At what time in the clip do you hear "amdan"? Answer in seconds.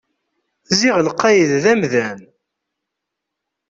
1.71-2.19